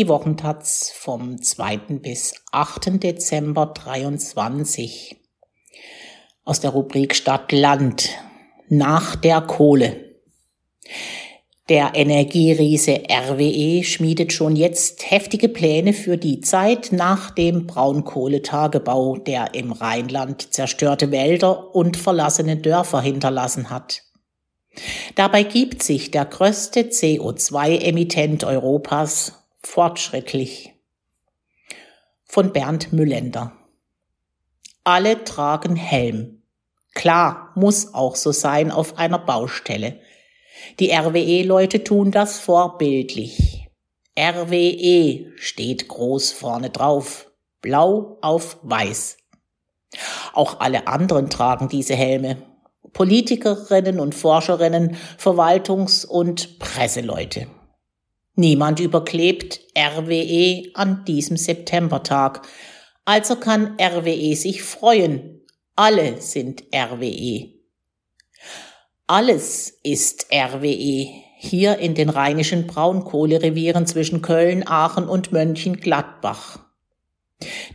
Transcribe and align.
Die 0.00 0.08
Wochentaz 0.08 0.90
vom 0.94 1.42
2. 1.42 1.76
bis 2.00 2.32
8. 2.52 3.02
Dezember 3.02 3.66
23. 3.66 5.14
Aus 6.42 6.60
der 6.60 6.70
Rubrik 6.70 7.14
Stadt 7.14 7.52
Land. 7.52 8.08
Nach 8.70 9.14
der 9.14 9.42
Kohle. 9.42 10.16
Der 11.68 11.90
Energieriese 11.92 13.02
RWE 13.10 13.84
schmiedet 13.84 14.32
schon 14.32 14.56
jetzt 14.56 15.10
heftige 15.10 15.50
Pläne 15.50 15.92
für 15.92 16.16
die 16.16 16.40
Zeit 16.40 16.92
nach 16.92 17.30
dem 17.30 17.66
Braunkohletagebau, 17.66 19.18
der 19.18 19.54
im 19.54 19.70
Rheinland 19.70 20.54
zerstörte 20.54 21.10
Wälder 21.10 21.74
und 21.74 21.98
verlassene 21.98 22.56
Dörfer 22.56 23.02
hinterlassen 23.02 23.68
hat. 23.68 24.00
Dabei 25.14 25.42
gibt 25.42 25.82
sich 25.82 26.10
der 26.10 26.24
größte 26.24 26.84
CO2-Emittent 26.84 28.44
Europas 28.44 29.39
fortschrittlich. 29.62 30.74
Von 32.24 32.52
Bernd 32.52 32.92
Müllender. 32.92 33.52
Alle 34.84 35.24
tragen 35.24 35.76
Helm. 35.76 36.42
Klar, 36.94 37.52
muss 37.54 37.94
auch 37.94 38.16
so 38.16 38.32
sein 38.32 38.70
auf 38.70 38.98
einer 38.98 39.18
Baustelle. 39.18 40.00
Die 40.78 40.90
RWE-Leute 40.90 41.84
tun 41.84 42.10
das 42.10 42.38
vorbildlich. 42.38 43.68
RWE 44.18 45.32
steht 45.36 45.88
groß 45.88 46.32
vorne 46.32 46.70
drauf. 46.70 47.30
Blau 47.62 48.18
auf 48.22 48.58
weiß. 48.62 49.16
Auch 50.32 50.60
alle 50.60 50.86
anderen 50.86 51.30
tragen 51.30 51.68
diese 51.68 51.94
Helme. 51.94 52.42
Politikerinnen 52.92 54.00
und 54.00 54.14
Forscherinnen, 54.14 54.96
Verwaltungs- 55.18 56.06
und 56.06 56.58
Presseleute. 56.58 57.46
Niemand 58.40 58.80
überklebt 58.80 59.60
RWE 59.76 60.70
an 60.72 61.04
diesem 61.04 61.36
Septembertag. 61.36 62.40
Also 63.04 63.36
kann 63.36 63.76
RWE 63.78 64.34
sich 64.34 64.62
freuen. 64.62 65.42
Alle 65.76 66.22
sind 66.22 66.64
RWE. 66.74 67.50
Alles 69.06 69.78
ist 69.82 70.28
RWE 70.32 71.06
hier 71.36 71.76
in 71.80 71.94
den 71.94 72.08
rheinischen 72.08 72.66
Braunkohlerevieren 72.66 73.86
zwischen 73.86 74.22
Köln, 74.22 74.66
Aachen 74.66 75.06
und 75.06 75.32
Mönchengladbach. 75.32 76.60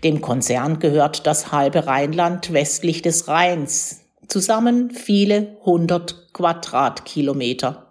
Dem 0.04 0.20
Konzern 0.20 0.80
gehört 0.80 1.28
das 1.28 1.52
halbe 1.52 1.86
Rheinland 1.86 2.54
westlich 2.54 3.04
des 3.04 3.28
Rheins, 3.28 4.02
zusammen 4.28 4.90
viele 4.90 5.58
hundert 5.64 6.34
Quadratkilometer. 6.34 7.85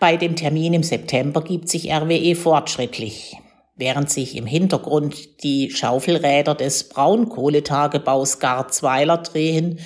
Bei 0.00 0.16
dem 0.16 0.36
Termin 0.36 0.74
im 0.74 0.82
September 0.82 1.42
gibt 1.42 1.68
sich 1.68 1.92
RWE 1.92 2.34
fortschrittlich. 2.34 3.36
Während 3.76 4.10
sich 4.10 4.36
im 4.36 4.46
Hintergrund 4.46 5.42
die 5.42 5.70
Schaufelräder 5.70 6.54
des 6.54 6.88
Braunkohletagebaus 6.88 8.38
Garzweiler 8.38 9.18
drehen, 9.18 9.80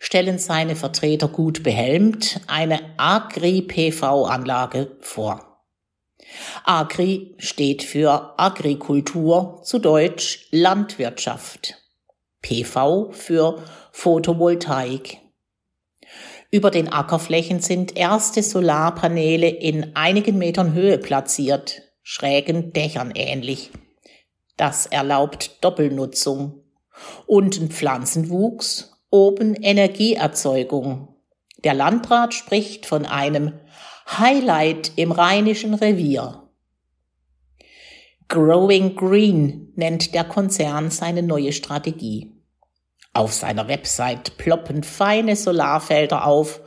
stellen 0.00 0.38
seine 0.38 0.76
Vertreter 0.76 1.28
gut 1.28 1.62
behelmt 1.62 2.40
eine 2.46 2.80
Agri-PV-Anlage 2.96 4.96
vor. 5.00 5.64
Agri 6.64 7.34
steht 7.38 7.82
für 7.82 8.38
Agrikultur, 8.38 9.60
zu 9.64 9.78
Deutsch 9.78 10.48
Landwirtschaft. 10.50 11.76
PV 12.42 13.12
für 13.12 13.62
Photovoltaik. 13.92 15.18
Über 16.50 16.70
den 16.70 16.90
Ackerflächen 16.90 17.60
sind 17.60 17.96
erste 17.96 18.42
Solarpaneele 18.42 19.48
in 19.48 19.94
einigen 19.94 20.38
Metern 20.38 20.72
Höhe 20.72 20.96
platziert, 20.96 21.82
schrägen 22.02 22.72
Dächern 22.72 23.12
ähnlich. 23.14 23.70
Das 24.56 24.86
erlaubt 24.86 25.62
Doppelnutzung. 25.62 26.64
Unten 27.26 27.70
Pflanzenwuchs, 27.70 28.92
oben 29.10 29.54
Energieerzeugung. 29.54 31.14
Der 31.64 31.74
Landrat 31.74 32.32
spricht 32.32 32.86
von 32.86 33.04
einem 33.04 33.52
Highlight 34.06 34.92
im 34.96 35.12
rheinischen 35.12 35.74
Revier. 35.74 36.48
Growing 38.28 38.96
Green 38.96 39.72
nennt 39.76 40.14
der 40.14 40.24
Konzern 40.24 40.90
seine 40.90 41.22
neue 41.22 41.52
Strategie. 41.52 42.37
Auf 43.12 43.32
seiner 43.32 43.68
Website 43.68 44.36
ploppen 44.36 44.82
feine 44.82 45.34
Solarfelder 45.36 46.26
auf 46.26 46.60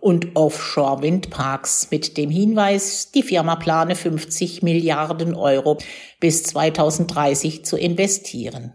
und 0.00 0.36
Offshore-Windparks 0.36 1.90
mit 1.90 2.16
dem 2.16 2.30
Hinweis, 2.30 3.10
die 3.12 3.22
Firma 3.22 3.56
plane 3.56 3.94
50 3.94 4.62
Milliarden 4.62 5.34
Euro 5.34 5.78
bis 6.20 6.44
2030 6.44 7.64
zu 7.64 7.76
investieren. 7.76 8.74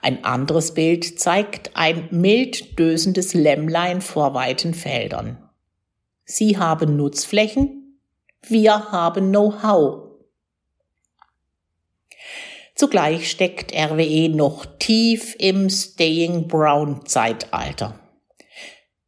Ein 0.00 0.24
anderes 0.24 0.72
Bild 0.72 1.20
zeigt 1.20 1.72
ein 1.74 2.08
mild 2.10 2.78
dösendes 2.78 3.34
Lämmlein 3.34 4.00
vor 4.00 4.34
weiten 4.34 4.72
Feldern. 4.72 5.38
Sie 6.24 6.58
haben 6.58 6.96
Nutzflächen, 6.96 7.98
wir 8.46 8.92
haben 8.92 9.30
Know-how, 9.30 10.07
Zugleich 12.78 13.28
steckt 13.28 13.74
RWE 13.74 14.28
noch 14.28 14.64
tief 14.78 15.34
im 15.40 15.68
Staying 15.68 16.46
Brown 16.46 17.04
Zeitalter. 17.06 17.98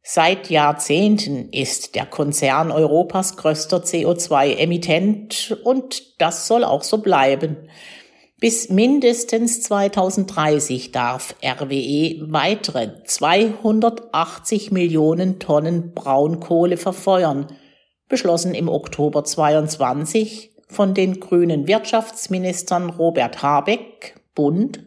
Seit 0.03 0.49
Jahrzehnten 0.49 1.47
ist 1.53 1.95
der 1.95 2.05
Konzern 2.05 2.69
Europas 2.69 3.37
größter 3.37 3.77
CO2-Emittent 3.77 5.57
und 5.63 6.19
das 6.19 6.47
soll 6.47 6.65
auch 6.65 6.83
so 6.83 6.97
bleiben. 6.97 7.69
Bis 8.41 8.67
mindestens 8.67 9.61
2030 9.61 10.91
darf 10.91 11.33
RWE 11.41 12.29
weitere 12.29 13.01
280 13.05 14.71
Millionen 14.71 15.39
Tonnen 15.39 15.93
Braunkohle 15.93 16.75
verfeuern, 16.75 17.47
beschlossen 18.09 18.53
im 18.53 18.67
Oktober 18.67 19.23
22 19.23 20.50
von 20.71 20.93
den 20.93 21.19
grünen 21.19 21.67
Wirtschaftsministern 21.67 22.89
Robert 22.89 23.43
Habeck, 23.43 24.15
Bund, 24.33 24.85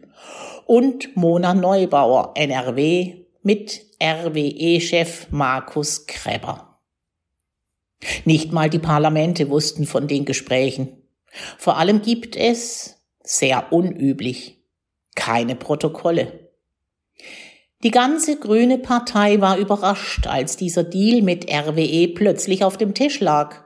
und 0.66 1.14
Mona 1.14 1.52
Neubauer, 1.52 2.32
NRW, 2.36 3.26
mit 3.42 3.84
RWE-Chef 4.02 5.26
Markus 5.30 6.06
Kreber. 6.06 6.80
Nicht 8.24 8.52
mal 8.52 8.70
die 8.70 8.78
Parlamente 8.78 9.50
wussten 9.50 9.86
von 9.86 10.08
den 10.08 10.24
Gesprächen. 10.24 11.02
Vor 11.58 11.76
allem 11.76 12.00
gibt 12.00 12.36
es, 12.36 12.96
sehr 13.22 13.72
unüblich, 13.72 14.62
keine 15.14 15.54
Protokolle. 15.54 16.50
Die 17.82 17.90
ganze 17.90 18.38
grüne 18.38 18.78
Partei 18.78 19.42
war 19.42 19.58
überrascht, 19.58 20.26
als 20.26 20.56
dieser 20.56 20.84
Deal 20.84 21.20
mit 21.20 21.50
RWE 21.50 22.08
plötzlich 22.08 22.64
auf 22.64 22.78
dem 22.78 22.94
Tisch 22.94 23.20
lag 23.20 23.63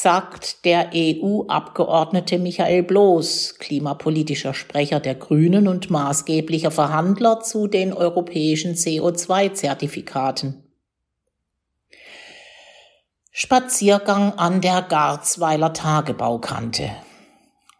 sagt 0.00 0.64
der 0.64 0.90
EU-Abgeordnete 0.94 2.38
Michael 2.38 2.84
Bloß, 2.84 3.56
klimapolitischer 3.58 4.54
Sprecher 4.54 5.00
der 5.00 5.16
Grünen 5.16 5.66
und 5.66 5.90
maßgeblicher 5.90 6.70
Verhandler 6.70 7.40
zu 7.40 7.66
den 7.66 7.92
europäischen 7.92 8.74
CO2-Zertifikaten. 8.74 10.62
Spaziergang 13.32 14.34
an 14.34 14.60
der 14.60 14.82
Garzweiler 14.82 15.72
Tagebaukante. 15.72 16.92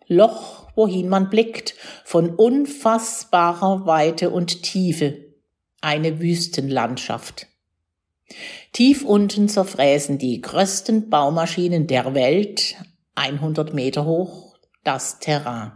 Loch, 0.08 0.66
wohin 0.74 1.08
man 1.08 1.30
blickt, 1.30 1.76
von 2.04 2.34
unfassbarer 2.34 3.86
Weite 3.86 4.30
und 4.30 4.64
Tiefe. 4.64 5.36
Eine 5.80 6.18
Wüstenlandschaft. 6.18 7.46
Tief 8.72 9.04
unten 9.04 9.48
zerfräsen 9.48 10.18
die 10.18 10.40
größten 10.40 11.10
Baumaschinen 11.10 11.86
der 11.86 12.14
Welt, 12.14 12.76
100 13.14 13.74
Meter 13.74 14.04
hoch, 14.04 14.56
das 14.84 15.18
Terrain. 15.18 15.72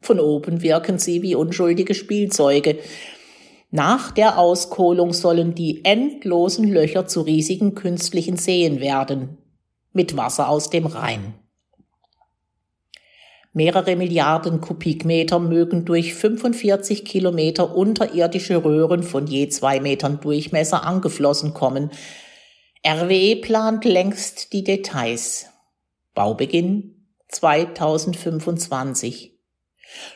Von 0.00 0.20
oben 0.20 0.62
wirken 0.62 0.98
sie 0.98 1.22
wie 1.22 1.34
unschuldige 1.34 1.94
Spielzeuge. 1.94 2.78
Nach 3.70 4.10
der 4.10 4.38
Auskohlung 4.38 5.12
sollen 5.12 5.54
die 5.54 5.84
endlosen 5.84 6.68
Löcher 6.68 7.06
zu 7.06 7.22
riesigen 7.22 7.74
künstlichen 7.74 8.36
Seen 8.36 8.80
werden, 8.80 9.38
mit 9.92 10.16
Wasser 10.16 10.48
aus 10.48 10.70
dem 10.70 10.86
Rhein. 10.86 11.34
Mehrere 13.56 13.96
Milliarden 13.96 14.60
Kubikmeter 14.60 15.38
mögen 15.38 15.86
durch 15.86 16.12
45 16.12 17.06
Kilometer 17.06 17.74
unterirdische 17.74 18.62
Röhren 18.62 19.02
von 19.02 19.26
je 19.26 19.48
zwei 19.48 19.80
Metern 19.80 20.20
Durchmesser 20.20 20.84
angeflossen 20.84 21.54
kommen. 21.54 21.90
RWE 22.86 23.36
plant 23.36 23.86
längst 23.86 24.52
die 24.52 24.62
Details. 24.62 25.46
Baubeginn 26.12 27.06
2025. 27.28 29.32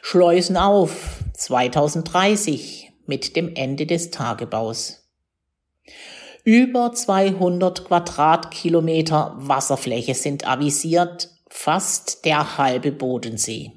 Schleusen 0.03 0.59
auf 0.59 1.25
2030 1.33 2.93
mit 3.07 3.37
dem 3.37 3.55
Ende 3.55 3.87
des 3.87 4.11
Tagebaus. 4.11 5.11
Über 6.45 6.93
200 6.93 7.87
Quadratkilometer 7.87 9.33
Wasserfläche 9.39 10.15
sind 10.15 10.47
avisiert, 10.47 11.40
fast 11.50 12.25
der 12.25 12.56
halbe 12.56 12.93
Bodensee. 12.93 13.73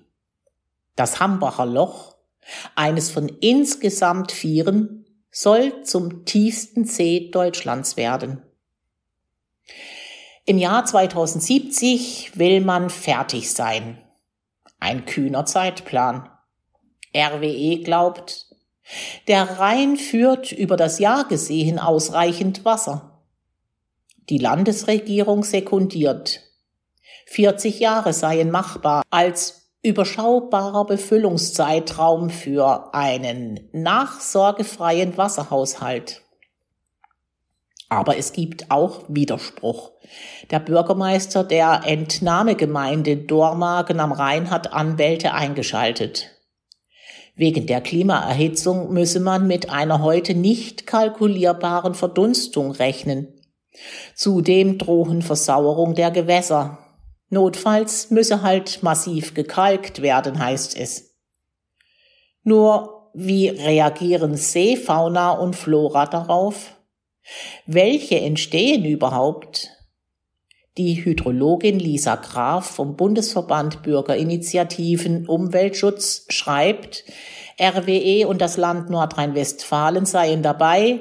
Das 0.96 1.20
Hambacher 1.20 1.66
Loch, 1.66 2.16
eines 2.76 3.10
von 3.10 3.28
insgesamt 3.28 4.32
vieren, 4.32 5.06
soll 5.32 5.84
zum 5.84 6.24
tiefsten 6.26 6.86
See 6.86 7.32
Deutschlands 7.32 7.98
werden. 7.98 8.44
Im 10.46 10.58
Jahr 10.58 10.86
2070 10.86 12.38
will 12.38 12.62
man 12.62 12.90
fertig 12.90 13.52
sein. 13.52 13.98
Ein 14.80 15.06
kühner 15.06 15.46
Zeitplan. 15.46 16.30
RWE 17.16 17.82
glaubt, 17.82 18.48
der 19.28 19.60
Rhein 19.60 19.98
führt 19.98 20.52
über 20.52 20.76
das 20.76 21.00
Jahr 21.00 21.28
gesehen 21.28 21.80
ausreichend 21.80 22.66
Wasser. 22.66 23.24
Die 24.30 24.38
Landesregierung 24.38 25.44
sekundiert. 25.44 26.42
40 27.34 27.80
Jahre 27.80 28.14
seien 28.14 28.52
machbar 28.52 29.02
als 29.10 29.72
überschaubarer 29.82 30.86
Befüllungszeitraum 30.86 32.30
für 32.30 32.94
einen 32.94 33.60
nachsorgefreien 33.72 35.18
Wasserhaushalt. 35.18 36.22
Aber 37.90 38.18
es 38.18 38.34
gibt 38.34 38.70
auch 38.70 39.02
Widerspruch. 39.08 39.94
Der 40.52 40.60
Bürgermeister 40.60 41.44
der 41.44 41.82
Entnahmegemeinde 41.86 43.18
Dormagen 43.18 44.00
am 44.00 44.12
Rhein 44.12 44.52
hat 44.52 44.72
Anwälte 44.72 45.34
eingeschaltet. 45.34 46.30
Wegen 47.36 47.66
der 47.66 47.82
Klimaerhitzung 47.82 48.94
müsse 48.94 49.20
man 49.20 49.48
mit 49.48 49.72
einer 49.72 50.04
heute 50.04 50.36
nicht 50.36 50.86
kalkulierbaren 50.86 51.96
Verdunstung 51.96 52.72
rechnen. 52.74 53.42
Zudem 54.14 54.78
drohen 54.78 55.24
Versauerung 55.24 55.96
der 55.96 56.12
Gewässer. 56.12 56.83
Notfalls 57.34 58.12
müsse 58.12 58.44
halt 58.44 58.84
massiv 58.84 59.34
gekalkt 59.34 60.04
werden, 60.04 60.38
heißt 60.38 60.78
es. 60.78 61.16
Nur 62.44 63.10
wie 63.16 63.50
reagieren 63.50 64.38
Seefauna 64.38 65.32
und 65.32 65.56
Flora 65.56 66.06
darauf? 66.06 66.76
Welche 67.66 68.20
entstehen 68.20 68.86
überhaupt? 68.86 69.72
Die 70.78 71.04
Hydrologin 71.04 71.80
Lisa 71.80 72.18
Graf 72.18 72.68
vom 72.68 72.96
Bundesverband 72.98 73.82
Bürgerinitiativen 73.82 75.28
Umweltschutz 75.28 76.28
schreibt, 76.30 77.04
RWE 77.60 78.28
und 78.28 78.42
das 78.42 78.58
Land 78.58 78.92
Nordrhein-Westfalen 78.92 80.06
seien 80.06 80.44
dabei, 80.44 81.00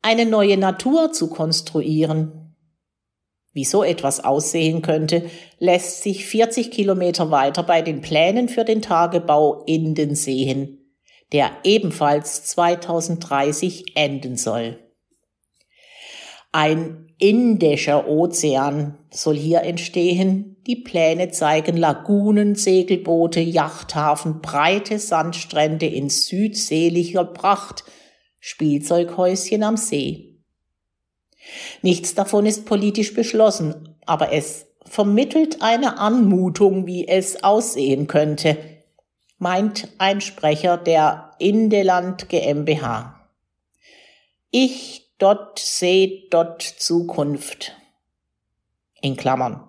eine 0.00 0.26
neue 0.26 0.58
Natur 0.58 1.12
zu 1.12 1.28
konstruieren. 1.28 2.45
Wie 3.56 3.64
so 3.64 3.82
etwas 3.82 4.22
aussehen 4.22 4.82
könnte, 4.82 5.30
lässt 5.58 6.02
sich 6.02 6.26
40 6.26 6.70
Kilometer 6.70 7.30
weiter 7.30 7.62
bei 7.62 7.80
den 7.80 8.02
Plänen 8.02 8.50
für 8.50 8.66
den 8.66 8.82
Tagebau 8.82 9.64
Inden 9.64 10.14
sehen, 10.14 10.92
der 11.32 11.52
ebenfalls 11.64 12.44
2030 12.44 13.96
enden 13.96 14.36
soll. 14.36 14.78
Ein 16.52 17.14
Indischer 17.16 18.06
Ozean 18.06 18.98
soll 19.10 19.38
hier 19.38 19.62
entstehen. 19.62 20.58
Die 20.66 20.76
Pläne 20.76 21.30
zeigen 21.30 21.78
Lagunen, 21.78 22.56
Segelboote, 22.56 23.40
Yachthafen, 23.40 24.42
breite 24.42 24.98
Sandstrände 24.98 25.86
in 25.86 26.10
südseeliger 26.10 27.24
Pracht, 27.24 27.84
Spielzeughäuschen 28.38 29.62
am 29.62 29.78
See. 29.78 30.35
Nichts 31.82 32.14
davon 32.14 32.46
ist 32.46 32.66
politisch 32.66 33.14
beschlossen, 33.14 33.96
aber 34.06 34.32
es 34.32 34.66
vermittelt 34.84 35.62
eine 35.62 35.98
Anmutung, 35.98 36.86
wie 36.86 37.06
es 37.08 37.42
aussehen 37.42 38.06
könnte, 38.06 38.56
meint 39.38 39.88
ein 39.98 40.20
Sprecher 40.20 40.76
der 40.76 41.32
Indeland 41.38 42.28
GmbH. 42.28 43.28
Ich 44.50 45.12
dort 45.18 45.58
seht 45.58 46.32
dort 46.32 46.62
Zukunft. 46.62 47.72
In 49.02 49.16
Klammern. 49.16 49.68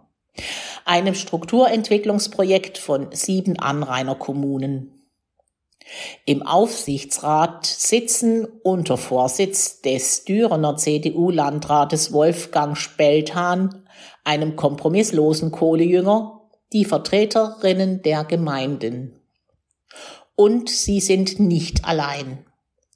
Einem 0.85 1.15
Strukturentwicklungsprojekt 1.15 2.77
von 2.77 3.09
sieben 3.11 3.59
Anrainerkommunen. 3.59 4.96
Im 6.25 6.43
Aufsichtsrat 6.43 7.65
sitzen 7.65 8.45
unter 8.63 8.97
Vorsitz 8.97 9.81
des 9.81 10.25
Dürener 10.25 10.75
CDU-Landrates 10.75 12.11
Wolfgang 12.11 12.77
Spelthahn, 12.77 13.83
einem 14.23 14.55
kompromisslosen 14.55 15.51
Kohlejünger, 15.51 16.41
die 16.73 16.85
Vertreterinnen 16.85 18.01
der 18.01 18.25
Gemeinden. 18.25 19.19
Und 20.35 20.69
sie 20.69 20.99
sind 20.99 21.39
nicht 21.39 21.85
allein. 21.85 22.45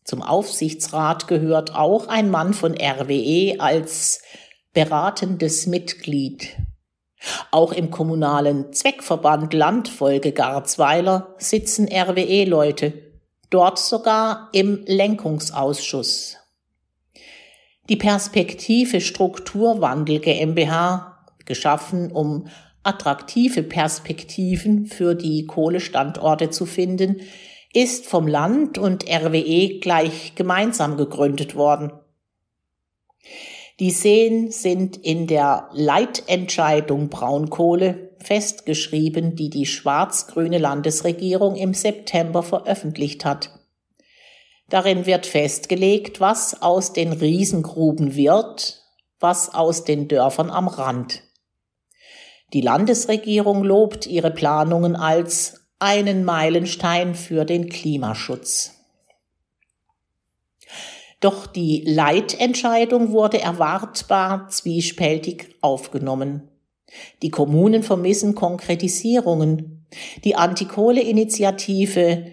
Zum 0.03 0.21
Aufsichtsrat 0.21 1.27
gehört 1.27 1.73
auch 1.75 2.07
ein 2.07 2.29
Mann 2.29 2.53
von 2.53 2.73
RWE 2.73 3.59
als 3.59 4.21
beratendes 4.73 5.67
Mitglied. 5.67 6.57
Auch 7.51 7.71
im 7.71 7.91
kommunalen 7.91 8.73
Zweckverband 8.73 9.53
Landfolge 9.53 10.31
Garzweiler 10.31 11.35
sitzen 11.37 11.87
RWE-Leute, 11.87 12.93
dort 13.49 13.77
sogar 13.77 14.49
im 14.53 14.83
Lenkungsausschuss. 14.85 16.37
Die 17.89 17.97
Perspektive 17.97 19.01
Strukturwandel 19.01 20.19
GmbH, 20.19 21.25
geschaffen, 21.45 22.11
um 22.11 22.47
attraktive 22.83 23.63
Perspektiven 23.63 24.87
für 24.87 25.13
die 25.13 25.45
Kohlestandorte 25.45 26.49
zu 26.49 26.65
finden, 26.65 27.21
ist 27.73 28.05
vom 28.05 28.27
Land 28.27 28.77
und 28.77 29.05
RWE 29.07 29.79
gleich 29.79 30.35
gemeinsam 30.35 30.97
gegründet 30.97 31.55
worden. 31.55 31.91
Die 33.81 33.89
Seen 33.89 34.51
sind 34.51 34.95
in 34.95 35.25
der 35.25 35.67
Leitentscheidung 35.73 37.09
Braunkohle 37.09 38.11
festgeschrieben, 38.19 39.35
die 39.35 39.49
die 39.49 39.65
schwarz-grüne 39.65 40.59
Landesregierung 40.59 41.55
im 41.55 41.73
September 41.73 42.43
veröffentlicht 42.43 43.25
hat. 43.25 43.49
Darin 44.69 45.07
wird 45.07 45.25
festgelegt, 45.25 46.19
was 46.19 46.61
aus 46.61 46.93
den 46.93 47.11
Riesengruben 47.11 48.13
wird, 48.13 48.83
was 49.19 49.51
aus 49.51 49.83
den 49.83 50.07
Dörfern 50.07 50.51
am 50.51 50.67
Rand. 50.67 51.23
Die 52.53 52.61
Landesregierung 52.61 53.63
lobt 53.63 54.05
ihre 54.05 54.29
Planungen 54.29 54.95
als 54.95 55.65
einen 55.79 56.23
Meilenstein 56.23 57.15
für 57.15 57.45
den 57.45 57.67
Klimaschutz. 57.67 58.80
Doch 61.21 61.47
die 61.47 61.83
Leitentscheidung 61.85 63.11
wurde 63.11 63.39
erwartbar 63.39 64.49
zwiespältig 64.49 65.55
aufgenommen. 65.61 66.49
Die 67.21 67.29
Kommunen 67.29 67.83
vermissen 67.83 68.35
Konkretisierungen. 68.35 69.85
Die 70.23 70.35
Antikohle-Initiative 70.35 72.25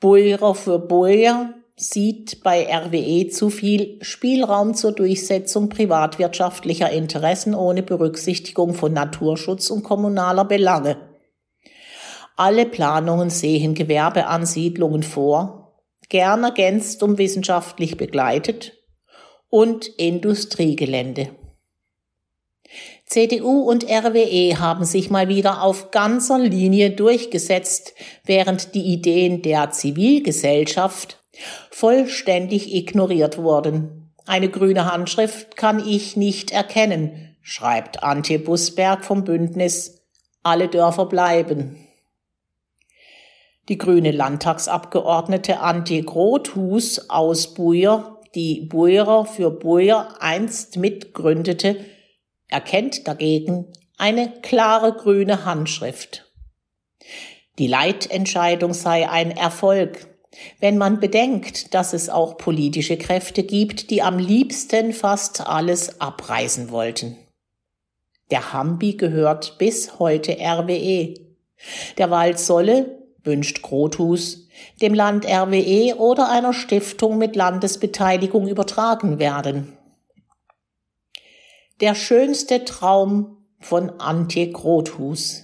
Bäuer 0.00 0.54
für 0.54 0.78
Bäuer 0.78 1.54
sieht 1.74 2.42
bei 2.42 2.66
RWE 2.72 3.28
zu 3.28 3.50
viel 3.50 3.98
Spielraum 4.00 4.74
zur 4.74 4.92
Durchsetzung 4.92 5.68
privatwirtschaftlicher 5.68 6.90
Interessen 6.90 7.54
ohne 7.54 7.82
Berücksichtigung 7.82 8.74
von 8.74 8.92
Naturschutz 8.92 9.70
und 9.70 9.82
kommunaler 9.82 10.44
Belange. 10.44 10.96
Alle 12.36 12.66
Planungen 12.66 13.30
sehen 13.30 13.74
Gewerbeansiedlungen 13.74 15.02
vor, 15.02 15.55
gern 16.08 16.44
ergänzt 16.44 17.02
um 17.02 17.18
wissenschaftlich 17.18 17.96
begleitet, 17.96 18.72
und 19.48 19.86
Industriegelände. 19.86 21.30
CDU 23.06 23.60
und 23.60 23.84
RWE 23.84 24.58
haben 24.58 24.84
sich 24.84 25.10
mal 25.10 25.28
wieder 25.28 25.62
auf 25.62 25.92
ganzer 25.92 26.38
Linie 26.38 26.90
durchgesetzt, 26.90 27.94
während 28.24 28.74
die 28.74 28.82
Ideen 28.82 29.42
der 29.42 29.70
Zivilgesellschaft 29.70 31.22
vollständig 31.70 32.74
ignoriert 32.74 33.38
wurden. 33.38 34.12
Eine 34.26 34.48
grüne 34.48 34.90
Handschrift 34.90 35.56
kann 35.56 35.86
ich 35.86 36.16
nicht 36.16 36.50
erkennen, 36.50 37.36
schreibt 37.42 38.02
Antje 38.02 38.40
Busberg 38.40 39.04
vom 39.04 39.22
Bündnis 39.22 40.02
Alle 40.42 40.66
Dörfer 40.66 41.06
bleiben. 41.06 41.85
Die 43.68 43.78
grüne 43.78 44.12
Landtagsabgeordnete 44.12 45.60
Antje 45.60 46.02
Grothus 46.04 47.10
aus 47.10 47.54
Buyer, 47.54 48.20
die 48.34 48.60
Buyerer 48.60 49.24
für 49.24 49.50
Buyer 49.50 50.14
einst 50.20 50.76
mitgründete, 50.76 51.76
erkennt 52.48 53.08
dagegen 53.08 53.72
eine 53.98 54.32
klare 54.42 54.92
grüne 54.92 55.44
Handschrift. 55.44 56.30
Die 57.58 57.66
Leitentscheidung 57.66 58.74
sei 58.74 59.08
ein 59.08 59.30
Erfolg. 59.30 60.06
wenn 60.60 60.76
man 60.76 61.00
bedenkt, 61.00 61.72
dass 61.72 61.94
es 61.94 62.10
auch 62.10 62.36
politische 62.36 62.98
Kräfte 62.98 63.42
gibt, 63.42 63.90
die 63.90 64.02
am 64.02 64.18
liebsten 64.18 64.92
fast 64.92 65.46
alles 65.46 65.98
abreißen 65.98 66.70
wollten. 66.70 67.16
Der 68.30 68.52
Hambi 68.52 68.94
gehört 68.94 69.56
bis 69.56 69.98
heute 69.98 70.36
RWE. 70.38 71.14
Der 71.96 72.10
Wald 72.10 72.38
solle, 72.38 73.05
wünscht 73.26 73.62
Grothus, 73.62 74.48
dem 74.80 74.94
Land 74.94 75.26
RWE 75.26 75.96
oder 75.98 76.30
einer 76.30 76.52
Stiftung 76.52 77.18
mit 77.18 77.36
Landesbeteiligung 77.36 78.48
übertragen 78.48 79.18
werden. 79.18 79.76
Der 81.80 81.94
schönste 81.94 82.64
Traum 82.64 83.36
von 83.60 84.00
Antje 84.00 84.50
Grothus. 84.50 85.42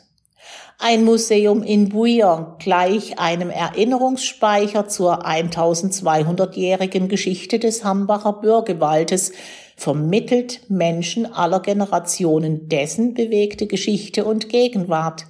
Ein 0.79 1.05
Museum 1.05 1.63
in 1.63 1.91
Buir 1.91 2.57
gleich 2.59 3.19
einem 3.19 3.51
Erinnerungsspeicher 3.51 4.89
zur 4.89 5.25
1200-jährigen 5.25 7.09
Geschichte 7.09 7.61
des 7.61 7.85
Hambacher 7.85 8.33
Bürgewaldes 8.33 9.33
vermittelt 9.77 10.69
Menschen 10.69 11.33
aller 11.33 11.61
Generationen 11.61 12.69
dessen 12.69 13.15
bewegte 13.15 13.67
Geschichte 13.67 14.25
und 14.25 14.49
Gegenwart. 14.49 15.27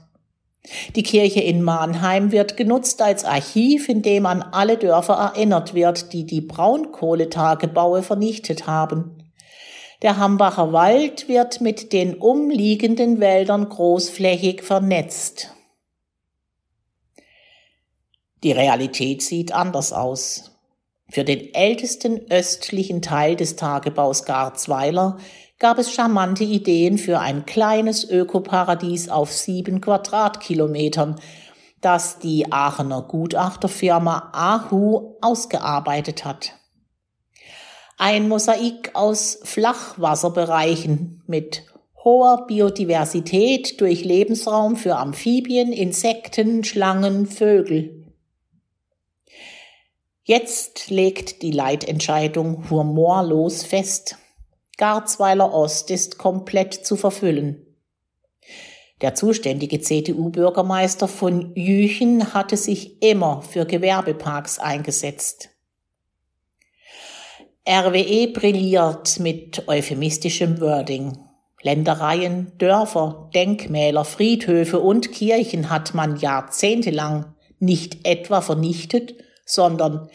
Die 0.95 1.03
Kirche 1.03 1.41
in 1.41 1.63
Mannheim 1.63 2.31
wird 2.31 2.57
genutzt 2.57 3.03
als 3.03 3.25
Archiv, 3.25 3.89
in 3.89 4.03
dem 4.03 4.27
an 4.27 4.43
alle 4.43 4.77
Dörfer 4.77 5.15
erinnert 5.15 5.75
wird, 5.75 6.13
die 6.13 6.25
die 6.25 6.41
Braunkohletagebaue 6.41 8.03
vernichtet 8.03 8.67
haben. 8.67 9.33
Der 10.03 10.19
Hambacher 10.19 10.73
Wald 10.73 11.29
wird 11.29 11.61
mit 11.61 11.93
den 11.93 12.15
umliegenden 12.15 13.21
Wäldern 13.21 13.69
großflächig 13.69 14.63
vernetzt. 14.63 15.55
Die 18.43 18.53
Realität 18.53 19.23
sieht 19.23 19.53
anders 19.53 19.93
aus. 19.93 20.51
Für 21.09 21.25
den 21.25 21.55
ältesten 21.55 22.31
östlichen 22.31 23.03
Teil 23.03 23.37
des 23.37 23.55
Tagebaus 23.55 24.25
Garzweiler 24.25 25.19
gab 25.63 25.79
es 25.79 25.91
charmante 25.91 26.45
Ideen 26.45 26.99
für 26.99 27.21
ein 27.21 27.47
kleines 27.47 28.05
Ökoparadies 28.05 29.09
auf 29.09 29.33
sieben 29.33 29.81
Quadratkilometern, 29.81 31.19
das 31.81 32.19
die 32.19 32.53
Aachener 32.53 33.01
Gutachterfirma 33.01 34.33
Ahu 34.35 35.17
ausgearbeitet 35.23 36.27
hat 36.27 36.53
ein 38.03 38.29
Mosaik 38.29 38.91
aus 38.95 39.39
Flachwasserbereichen 39.45 41.23
mit 41.29 41.65
hoher 42.03 42.49
Biodiversität 42.49 43.81
durch 43.81 44.05
Lebensraum 44.05 44.75
für 44.75 44.97
Amphibien, 44.97 45.73
Insekten, 45.73 46.65
Schlangen, 46.65 47.27
Vögel. 47.27 48.13
Jetzt 50.25 50.91
legt 50.91 51.43
die 51.43 51.53
Leitentscheidung 51.53 52.69
humorlos 52.71 53.63
fest. 53.63 54.17
Garzweiler 54.83 55.55
Ost 55.55 55.93
ist 55.93 56.19
komplett 56.19 56.75
zu 56.75 56.97
verfüllen. 56.97 57.65
Der 59.01 59.15
zuständige 59.15 59.81
CDU-Bürgermeister 59.81 61.07
von 61.07 61.55
Jüchen 61.55 62.35
hatte 62.35 62.57
sich 62.57 63.01
immer 63.01 63.43
für 63.43 63.65
Gewerbeparks 63.65 64.59
eingesetzt. 64.59 65.51
RWE 67.65 68.33
brilliert 68.33 69.21
mit 69.21 69.69
euphemistischem 69.69 70.61
Wording. 70.61 71.17
Ländereien, 71.63 72.51
Dörfer, 72.59 73.31
Denkmäler, 73.37 74.05
Friedhöfe 74.05 74.81
und 74.81 75.13
Kirchen 75.13 75.71
hat 75.71 75.95
man 75.95 76.17
jahrzehntelang 76.17 77.37
nicht 77.61 78.05
etwa 78.05 78.41
vernichtet, 78.41 79.15
sondern 79.47 80.11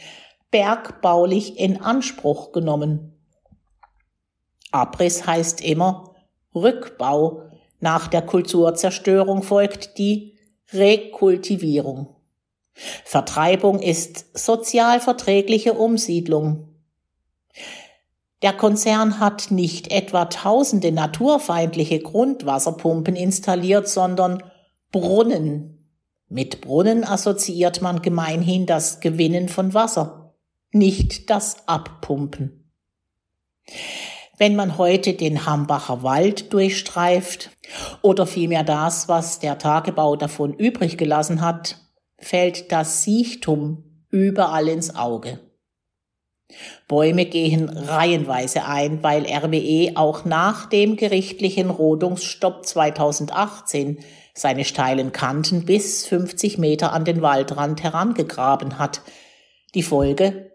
bergbaulich 0.51 1.57
in 1.57 1.79
Anspruch 1.79 2.51
genommen. 2.51 3.16
Abriss 4.71 5.25
heißt 5.25 5.61
immer 5.61 6.15
Rückbau. 6.53 7.43
Nach 7.79 8.07
der 8.07 8.23
Kulturzerstörung 8.23 9.43
folgt 9.43 9.97
die 9.97 10.37
Rekultivierung. 10.73 12.15
Vertreibung 12.73 13.79
ist 13.79 14.37
sozial 14.37 14.99
verträgliche 14.99 15.73
Umsiedlung. 15.73 16.75
Der 18.43 18.53
Konzern 18.53 19.19
hat 19.19 19.49
nicht 19.49 19.91
etwa 19.91 20.25
tausende 20.25 20.91
naturfeindliche 20.91 21.99
Grundwasserpumpen 21.99 23.15
installiert, 23.15 23.87
sondern 23.87 24.43
Brunnen. 24.91 25.91
Mit 26.29 26.61
Brunnen 26.61 27.03
assoziiert 27.03 27.81
man 27.81 28.01
gemeinhin 28.01 28.65
das 28.65 28.99
Gewinnen 28.99 29.49
von 29.49 29.73
Wasser, 29.73 30.35
nicht 30.71 31.29
das 31.29 31.67
Abpumpen. 31.67 32.71
Wenn 34.37 34.55
man 34.55 34.77
heute 34.77 35.13
den 35.13 35.47
Hambacher 35.47 36.03
Wald 36.03 36.53
durchstreift 36.53 37.49
oder 38.03 38.27
vielmehr 38.27 38.63
das, 38.63 39.09
was 39.09 39.39
der 39.39 39.57
Tagebau 39.57 40.15
davon 40.15 40.53
übrig 40.53 40.97
gelassen 40.97 41.41
hat, 41.41 41.77
fällt 42.19 42.71
das 42.71 43.03
Siechtum 43.03 44.05
überall 44.11 44.67
ins 44.67 44.95
Auge. 44.95 45.39
Bäume 46.87 47.25
gehen 47.25 47.67
reihenweise 47.67 48.65
ein, 48.65 49.03
weil 49.03 49.25
RWE 49.25 49.97
auch 49.97 50.23
nach 50.23 50.67
dem 50.67 50.95
gerichtlichen 50.95 51.69
Rodungsstopp 51.69 52.65
2018 52.65 53.99
seine 54.33 54.65
steilen 54.65 55.11
Kanten 55.11 55.65
bis 55.65 56.05
50 56.05 56.59
Meter 56.59 56.93
an 56.93 57.05
den 57.05 57.21
Waldrand 57.21 57.81
herangegraben 57.83 58.77
hat. 58.77 59.01
Die 59.73 59.83
Folge? 59.83 60.51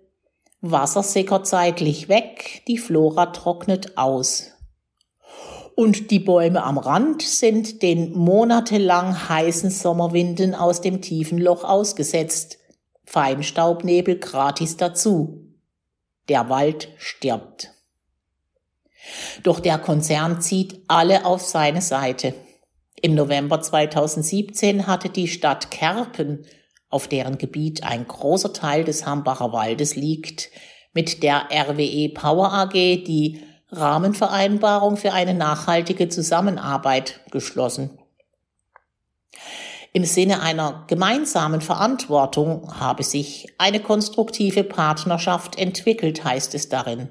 Wasser 0.63 1.03
sickert 1.03 1.49
seitlich 1.49 2.09
weg, 2.09 2.63
die 2.69 2.79
Flora 2.79 3.27
trocknet 3.27 3.99
aus. 3.99 4.53
Und 5.75 6.13
die 6.13 6.21
Bäume 6.21 6.63
am 6.63 6.79
Rand 6.79 7.23
sind 7.23 7.83
den 7.83 8.17
monatelang 8.17 9.29
heißen 9.29 9.71
Sommerwinden 9.71 10.55
aus 10.55 10.81
dem 10.81 11.03
tiefen 11.03 11.39
Loch 11.39 11.65
ausgesetzt. 11.65 12.59
Feinstaubnebel 13.05 14.21
gratis 14.21 14.77
dazu. 14.77 15.49
Der 16.29 16.49
Wald 16.49 16.91
stirbt. 16.97 17.73
Doch 19.43 19.59
der 19.59 19.79
Konzern 19.79 20.41
zieht 20.41 20.83
alle 20.87 21.25
auf 21.25 21.43
seine 21.43 21.83
Seite. 21.83 22.35
Im 23.01 23.17
November 23.17 23.61
2017 23.61 24.87
hatte 24.87 25.09
die 25.09 25.27
Stadt 25.27 25.73
Kerpen, 25.73 26.47
auf 26.93 27.09
deren 27.09 27.39
Gebiet 27.39 27.83
ein 27.83 28.07
großer 28.07 28.53
Teil 28.53 28.85
des 28.85 29.07
Hambacher 29.07 29.53
Waldes 29.53 29.97
liegt, 29.97 30.51
mit 30.93 31.23
der 31.23 31.49
RWE 31.51 32.11
Power 32.11 32.53
AG 32.53 32.73
die 32.73 33.43
Rahmenvereinbarung 33.71 34.99
für 34.99 35.13
eine 35.13 35.33
nachhaltige 35.33 36.09
Zusammenarbeit 36.11 37.21
geschlossen. 37.31 37.99
Im 39.95 40.05
Sinne 40.05 40.43
einer 40.43 40.85
gemeinsamen 40.87 41.61
Verantwortung 41.61 42.79
habe 42.79 43.03
sich 43.03 43.53
eine 43.59 43.81
konstruktive 43.81 44.65
Partnerschaft 44.65 45.59
entwickelt, 45.59 46.25
heißt 46.25 46.55
es 46.55 46.69
darin. 46.69 47.09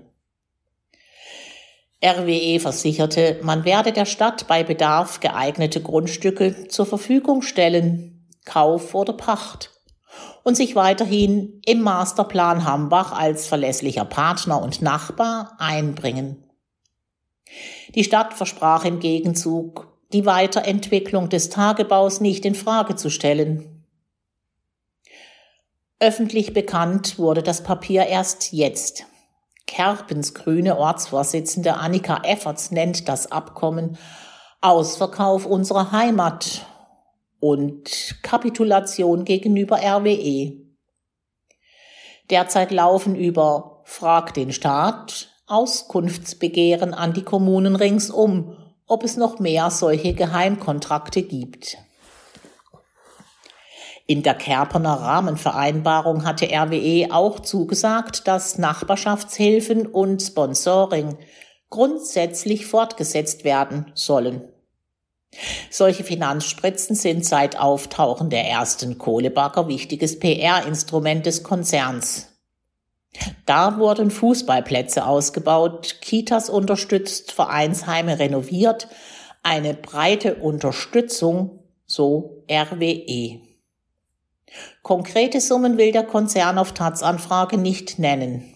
RWE 2.03 2.59
versicherte, 2.59 3.39
man 3.43 3.65
werde 3.65 3.91
der 3.91 4.05
Stadt 4.05 4.47
bei 4.47 4.63
Bedarf 4.63 5.19
geeignete 5.19 5.81
Grundstücke 5.81 6.67
zur 6.67 6.87
Verfügung 6.87 7.43
stellen, 7.43 8.10
Kauf 8.45 8.95
oder 8.95 9.13
Pacht, 9.13 9.71
und 10.43 10.55
sich 10.55 10.75
weiterhin 10.75 11.61
im 11.65 11.81
Masterplan 11.81 12.65
Hambach 12.65 13.11
als 13.11 13.47
verlässlicher 13.47 14.05
Partner 14.05 14.61
und 14.61 14.81
Nachbar 14.81 15.55
einbringen. 15.59 16.43
Die 17.95 18.03
Stadt 18.03 18.33
versprach 18.33 18.85
im 18.85 18.99
Gegenzug 18.99 19.87
die 20.13 20.25
Weiterentwicklung 20.25 21.29
des 21.29 21.49
Tagebaus 21.49 22.19
nicht 22.19 22.45
in 22.45 22.55
Frage 22.55 22.95
zu 22.95 23.09
stellen. 23.09 23.85
Öffentlich 25.99 26.53
bekannt 26.53 27.19
wurde 27.19 27.43
das 27.43 27.63
Papier 27.63 28.07
erst 28.07 28.51
jetzt. 28.51 29.05
Kerpens 29.67 30.33
grüne 30.33 30.77
Ortsvorsitzende 30.77 31.75
Annika 31.75 32.21
Efferts 32.23 32.71
nennt 32.71 33.07
das 33.07 33.31
Abkommen 33.31 33.97
Ausverkauf 34.59 35.45
unserer 35.45 35.91
Heimat 35.91 36.65
und 37.41 38.15
Kapitulation 38.23 39.25
gegenüber 39.25 39.81
RWE. 39.83 40.53
Derzeit 42.29 42.71
laufen 42.71 43.17
über 43.17 43.81
Frag 43.83 44.33
den 44.33 44.53
Staat 44.53 45.27
Auskunftsbegehren 45.47 46.93
an 46.93 47.11
die 47.11 47.23
Kommunen 47.23 47.75
ringsum 47.75 48.55
ob 48.91 49.05
es 49.05 49.15
noch 49.15 49.39
mehr 49.39 49.71
solche 49.71 50.13
Geheimkontrakte 50.13 51.23
gibt. 51.23 51.77
In 54.05 54.21
der 54.21 54.33
Kerpener 54.33 54.95
Rahmenvereinbarung 54.95 56.25
hatte 56.25 56.47
RWE 56.47 57.07
auch 57.09 57.39
zugesagt, 57.39 58.27
dass 58.27 58.57
Nachbarschaftshilfen 58.57 59.87
und 59.87 60.21
Sponsoring 60.21 61.17
grundsätzlich 61.69 62.65
fortgesetzt 62.65 63.45
werden 63.45 63.93
sollen. 63.95 64.49
Solche 65.69 66.03
Finanzspritzen 66.03 66.95
sind 66.95 67.25
seit 67.25 67.57
Auftauchen 67.59 68.29
der 68.29 68.45
ersten 68.47 68.97
Kohlebagger 68.97 69.67
wichtiges 69.67 70.19
PR-Instrument 70.19 71.25
des 71.25 71.43
Konzerns. 71.43 72.27
Da 73.45 73.77
wurden 73.77 74.11
Fußballplätze 74.11 75.05
ausgebaut, 75.05 75.97
Kitas 76.01 76.49
unterstützt, 76.49 77.31
Vereinsheime 77.31 78.19
renoviert, 78.19 78.87
eine 79.43 79.73
breite 79.73 80.35
Unterstützung, 80.35 81.63
so 81.85 82.43
RWE. 82.49 83.41
Konkrete 84.81 85.41
Summen 85.41 85.77
will 85.77 85.91
der 85.91 86.03
Konzern 86.03 86.57
auf 86.57 86.73
Tatsanfrage 86.73 87.57
nicht 87.57 87.99
nennen. 87.99 88.50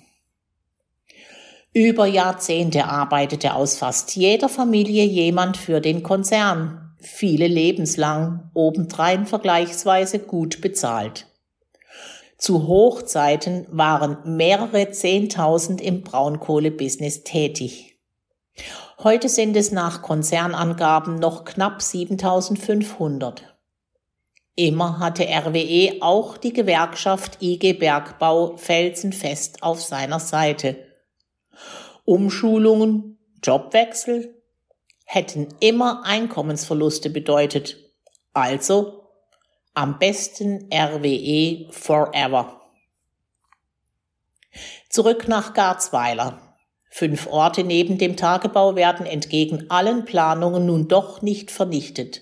Über 1.77 2.05
Jahrzehnte 2.05 2.85
arbeitete 2.85 3.53
aus 3.53 3.77
fast 3.77 4.15
jeder 4.15 4.47
Familie 4.47 5.03
jemand 5.03 5.57
für 5.57 5.81
den 5.81 6.03
Konzern, 6.03 6.95
viele 7.01 7.47
lebenslang, 7.47 8.49
obendrein 8.53 9.25
vergleichsweise 9.25 10.19
gut 10.19 10.61
bezahlt. 10.61 11.27
Zu 12.37 12.69
Hochzeiten 12.69 13.67
waren 13.71 14.37
mehrere 14.37 14.91
Zehntausend 14.91 15.81
im 15.81 16.01
Braunkohlebusiness 16.01 17.25
tätig. 17.25 17.99
Heute 19.03 19.27
sind 19.27 19.57
es 19.57 19.73
nach 19.73 20.01
Konzernangaben 20.01 21.19
noch 21.19 21.43
knapp 21.43 21.81
7500. 21.81 23.53
Immer 24.55 24.99
hatte 24.99 25.27
RWE 25.27 25.97
auch 25.99 26.37
die 26.37 26.53
Gewerkschaft 26.53 27.41
IG 27.41 27.73
Bergbau 27.73 28.55
felsenfest 28.55 29.61
auf 29.61 29.81
seiner 29.81 30.21
Seite. 30.21 30.84
Umschulungen, 32.05 33.17
Jobwechsel 33.43 34.41
hätten 35.05 35.47
immer 35.59 36.05
Einkommensverluste 36.05 37.09
bedeutet. 37.09 37.77
Also 38.33 39.03
am 39.73 39.99
besten 39.99 40.69
RWE 40.73 41.67
forever. 41.71 42.61
Zurück 44.89 45.27
nach 45.27 45.53
Garzweiler. 45.53 46.55
Fünf 46.89 47.27
Orte 47.27 47.63
neben 47.63 47.97
dem 47.97 48.15
Tagebau 48.15 48.75
werden 48.75 49.05
entgegen 49.05 49.69
allen 49.69 50.05
Planungen 50.05 50.65
nun 50.65 50.87
doch 50.87 51.21
nicht 51.21 51.51
vernichtet. 51.51 52.21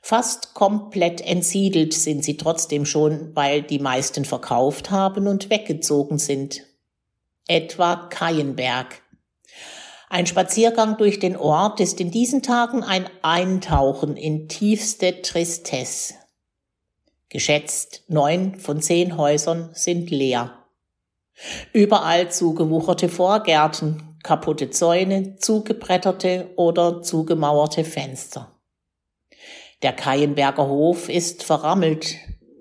Fast 0.00 0.54
komplett 0.54 1.20
entsiedelt 1.20 1.92
sind 1.92 2.24
sie 2.24 2.36
trotzdem 2.36 2.86
schon, 2.86 3.34
weil 3.34 3.62
die 3.62 3.80
meisten 3.80 4.24
verkauft 4.24 4.90
haben 4.90 5.26
und 5.26 5.50
weggezogen 5.50 6.18
sind. 6.18 6.62
Etwa 7.48 8.08
Keienberg. 8.10 9.02
Ein 10.08 10.26
Spaziergang 10.26 10.96
durch 10.96 11.20
den 11.20 11.36
Ort 11.36 11.78
ist 11.78 12.00
in 12.00 12.10
diesen 12.10 12.42
Tagen 12.42 12.82
ein 12.82 13.08
Eintauchen 13.22 14.16
in 14.16 14.48
tiefste 14.48 15.22
Tristesse. 15.22 16.14
Geschätzt 17.28 18.02
neun 18.08 18.58
von 18.58 18.80
zehn 18.80 19.16
Häusern 19.16 19.70
sind 19.74 20.10
leer. 20.10 20.64
Überall 21.72 22.32
zugewucherte 22.32 23.08
Vorgärten, 23.08 24.18
kaputte 24.24 24.70
Zäune, 24.70 25.36
zugebretterte 25.36 26.50
oder 26.56 27.00
zugemauerte 27.02 27.84
Fenster. 27.84 28.50
Der 29.82 29.92
Keienberger 29.92 30.66
Hof 30.66 31.08
ist 31.08 31.44
verrammelt. 31.44 32.16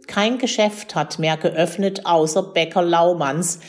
Kein 0.06 0.38
Geschäft 0.38 0.94
hat 0.94 1.18
mehr 1.18 1.38
geöffnet 1.38 2.06
außer 2.06 2.44
Bäcker 2.44 2.84
Laumanns. 2.84 3.62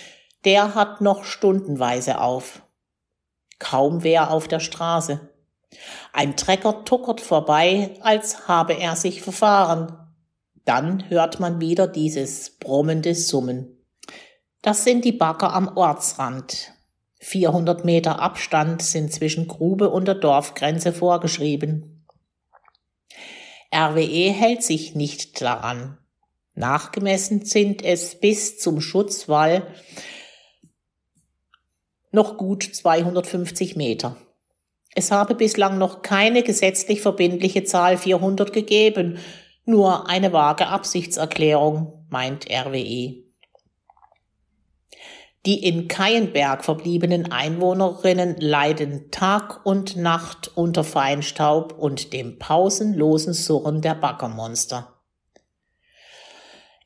Der 0.47 0.77
hat 0.77 1.01
noch 1.01 1.25
stundenweise 1.25 2.21
auf. 2.21 2.63
Kaum 3.59 4.05
wer 4.05 4.31
auf 4.31 4.47
der 4.47 4.61
Straße. 4.61 5.29
Ein 6.13 6.37
Trecker 6.37 6.85
tuckert 6.85 7.21
vorbei, 7.21 7.99
als 8.01 8.47
habe 8.47 8.75
er 8.79 8.95
sich 8.95 9.23
verfahren. 9.23 9.99
Dann 10.65 11.11
hört 11.11 11.41
man 11.41 11.61
wieder 11.61 11.89
dieses 11.89 12.59
brummende 12.59 13.17
Summen. 13.17 13.77
Das 14.63 14.85
sind 14.85 15.05
die 15.05 15.13
Bagger 15.13 15.53
am 15.53 15.77
Ortsrand. 15.77 16.73
400 17.19 17.85
Meter 17.85 18.21
Abstand 18.21 18.83
sind 18.83 19.13
zwischen 19.13 19.49
Grube 19.49 19.91
und 19.91 20.07
der 20.07 20.15
Dorfgrenze 20.15 20.93
vorgeschrieben. 20.93 22.07
RWE 23.75 24.31
hält 24.31 24.63
sich 24.63 24.95
nicht 24.95 25.43
daran. 25.43 25.99
Nachgemessen 26.55 27.45
sind 27.45 27.85
es 27.85 28.21
bis 28.21 28.61
zum 28.61 28.81
Schutzwall 28.81 29.67
noch 32.17 32.37
gut 32.37 32.65
250 32.65 33.77
Meter. 33.77 34.17
Es 34.95 35.13
habe 35.13 35.35
bislang 35.35 35.79
noch 35.79 36.01
keine 36.01 36.43
gesetzlich 36.43 37.03
verbindliche 37.03 37.65
Zahl 37.65 37.99
400 37.99 38.53
gegeben, 38.53 39.19
nur 39.67 40.09
eine 40.09 40.33
vage 40.33 40.67
Absichtserklärung, 40.67 42.07
meint 42.09 42.51
RWE. 42.51 43.23
Die 45.45 45.63
in 45.63 45.87
Keienberg 45.87 46.65
verbliebenen 46.65 47.31
Einwohnerinnen 47.31 48.37
leiden 48.41 49.11
Tag 49.11 49.65
und 49.67 49.97
Nacht 49.97 50.51
unter 50.57 50.83
Feinstaub 50.83 51.79
und 51.79 52.13
dem 52.13 52.39
pausenlosen 52.39 53.35
Surren 53.35 53.83
der 53.83 53.95
Baggermonster. 53.95 54.95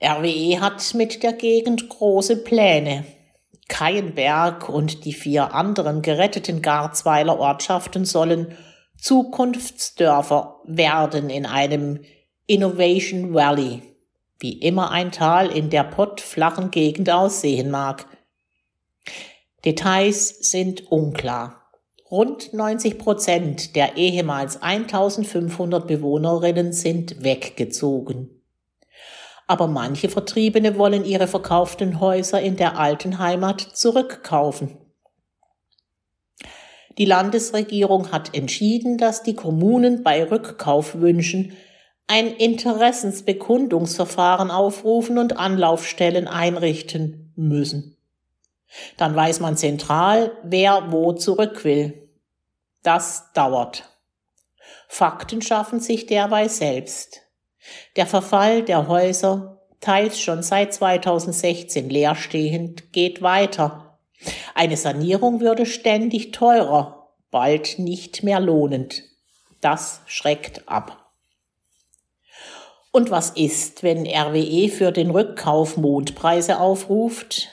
RWE 0.02 0.60
hat 0.60 0.94
mit 0.94 1.22
der 1.22 1.34
Gegend 1.34 1.88
große 1.88 2.38
Pläne. 2.38 3.04
Keienberg 3.70 4.68
und 4.68 5.06
die 5.06 5.14
vier 5.14 5.54
anderen 5.54 6.02
geretteten 6.02 6.60
Garzweiler 6.60 7.38
Ortschaften 7.38 8.04
sollen 8.04 8.54
Zukunftsdörfer 8.98 10.60
werden 10.66 11.30
in 11.30 11.46
einem 11.46 12.00
Innovation 12.46 13.32
Valley, 13.32 13.82
wie 14.38 14.58
immer 14.58 14.90
ein 14.90 15.10
Tal 15.10 15.46
in 15.50 15.70
der 15.70 15.84
pottflachen 15.84 16.70
Gegend 16.70 17.08
aussehen 17.08 17.70
mag– 17.70 18.04
Details 19.64 20.50
sind 20.50 20.90
unklar. 20.90 21.70
Rund 22.10 22.54
90 22.54 22.98
Prozent 22.98 23.76
der 23.76 23.98
ehemals 23.98 24.62
1500 24.62 25.86
Bewohnerinnen 25.86 26.72
sind 26.72 27.22
weggezogen. 27.22 28.39
Aber 29.50 29.66
manche 29.66 30.08
Vertriebene 30.08 30.78
wollen 30.78 31.04
ihre 31.04 31.26
verkauften 31.26 31.98
Häuser 31.98 32.40
in 32.40 32.54
der 32.54 32.78
alten 32.78 33.18
Heimat 33.18 33.60
zurückkaufen. 33.60 34.78
Die 36.98 37.04
Landesregierung 37.04 38.12
hat 38.12 38.36
entschieden, 38.36 38.96
dass 38.96 39.24
die 39.24 39.34
Kommunen 39.34 40.04
bei 40.04 40.22
Rückkaufwünschen 40.22 41.56
ein 42.06 42.28
Interessensbekundungsverfahren 42.28 44.52
aufrufen 44.52 45.18
und 45.18 45.36
Anlaufstellen 45.36 46.28
einrichten 46.28 47.32
müssen. 47.34 47.96
Dann 48.98 49.16
weiß 49.16 49.40
man 49.40 49.56
zentral, 49.56 50.30
wer 50.44 50.92
wo 50.92 51.12
zurück 51.12 51.64
will. 51.64 52.08
Das 52.84 53.32
dauert. 53.32 53.88
Fakten 54.86 55.42
schaffen 55.42 55.80
sich 55.80 56.06
derweil 56.06 56.48
selbst. 56.48 57.22
Der 57.96 58.06
Verfall 58.06 58.62
der 58.62 58.88
Häuser, 58.88 59.60
teils 59.80 60.20
schon 60.20 60.42
seit 60.42 60.74
2016 60.74 61.88
leerstehend, 61.90 62.92
geht 62.92 63.22
weiter. 63.22 63.98
Eine 64.54 64.76
Sanierung 64.76 65.40
würde 65.40 65.66
ständig 65.66 66.32
teurer, 66.32 67.08
bald 67.30 67.78
nicht 67.78 68.22
mehr 68.22 68.40
lohnend. 68.40 69.02
Das 69.60 70.02
schreckt 70.06 70.68
ab. 70.68 71.12
Und 72.92 73.10
was 73.10 73.30
ist, 73.30 73.82
wenn 73.82 74.06
RWE 74.06 74.68
für 74.68 74.90
den 74.90 75.10
Rückkauf 75.10 75.76
Mondpreise 75.76 76.58
aufruft? 76.58 77.48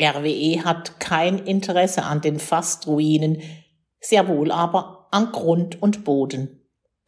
RWE 0.00 0.64
hat 0.64 1.00
kein 1.00 1.38
Interesse 1.38 2.04
an 2.04 2.20
den 2.20 2.38
Fastruinen, 2.38 3.42
sehr 4.00 4.28
wohl 4.28 4.50
aber 4.50 5.08
an 5.10 5.32
Grund 5.32 5.82
und 5.82 6.04
Boden. 6.04 6.57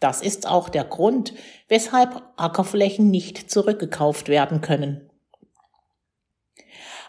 Das 0.01 0.23
ist 0.23 0.49
auch 0.49 0.71
der 0.71 0.85
Grund, 0.85 1.35
weshalb 1.69 2.23
Ackerflächen 2.37 3.11
nicht 3.11 3.51
zurückgekauft 3.51 4.29
werden 4.29 4.63
können. 4.63 5.11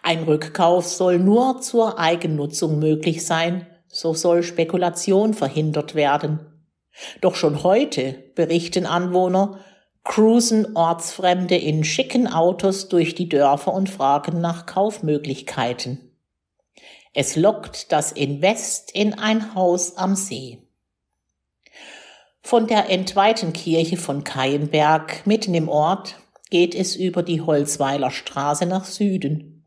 Ein 0.04 0.24
Rückkauf 0.24 0.88
soll 0.88 1.20
nur 1.20 1.62
zur 1.62 2.00
Eigennutzung 2.00 2.80
möglich 2.80 3.26
sein, 3.26 3.68
so 3.88 4.14
soll 4.14 4.44
Spekulation 4.44 5.34
verhindert 5.34 5.96
werden. 5.96 6.40
Doch 7.22 7.36
schon 7.36 7.64
heute 7.64 8.14
berichten 8.36 8.86
Anwohner, 8.86 9.60
cruisen 10.04 10.76
Ortsfremde 10.76 11.56
in 11.56 11.84
schicken 11.84 12.28
Autos 12.28 12.90
durch 12.90 13.16
die 13.16 13.30
Dörfer 13.30 13.74
und 13.74 13.90
fragen 13.90 14.42
nach 14.42 14.66
Kaufmöglichkeiten. 14.66 16.12
Es 17.14 17.36
lockt 17.36 17.92
das 17.92 18.12
Invest 18.12 18.92
in 18.92 19.14
ein 19.14 19.54
Haus 19.54 19.98
am 19.98 20.16
See. 20.16 20.60
Von 22.42 22.68
der 22.68 22.90
entweihten 22.90 23.54
Kirche 23.54 23.98
von 23.98 24.24
Keienberg 24.24 25.26
mitten 25.26 25.54
im 25.54 25.70
Ort 25.70 26.18
geht 26.50 26.76
es 26.76 26.96
über 26.96 27.24
die 27.24 27.42
Holzweiler 27.42 28.12
Straße 28.12 28.66
nach 28.66 28.86
Süden. 28.86 29.66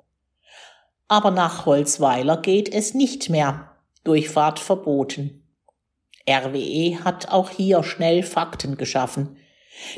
Aber 1.08 1.30
nach 1.30 1.66
Holzweiler 1.66 2.36
geht 2.36 2.72
es 2.72 2.94
nicht 2.94 3.30
mehr, 3.30 3.70
Durchfahrt 4.02 4.58
verboten. 4.58 5.42
RWE 6.28 7.04
hat 7.04 7.28
auch 7.30 7.50
hier 7.50 7.82
schnell 7.82 8.22
Fakten 8.22 8.76
geschaffen. 8.76 9.36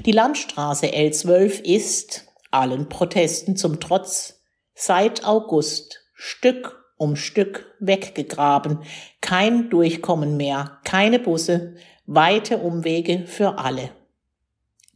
Die 0.04 0.12
Landstraße 0.12 0.86
L12 0.86 1.62
ist, 1.64 2.26
allen 2.50 2.88
Protesten 2.88 3.56
zum 3.56 3.80
Trotz, 3.80 4.42
seit 4.74 5.24
August 5.24 6.04
Stück 6.14 6.82
um 6.98 7.16
Stück 7.16 7.74
weggegraben. 7.78 8.80
Kein 9.20 9.70
Durchkommen 9.70 10.36
mehr, 10.36 10.78
keine 10.84 11.18
Busse, 11.18 11.76
weite 12.06 12.58
Umwege 12.58 13.26
für 13.26 13.58
alle. 13.58 13.90